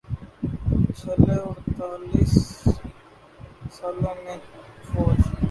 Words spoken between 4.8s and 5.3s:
فوج